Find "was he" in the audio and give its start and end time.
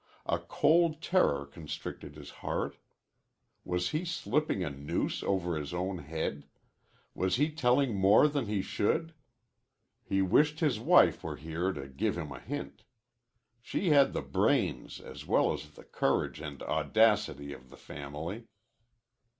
3.63-4.03, 7.13-7.51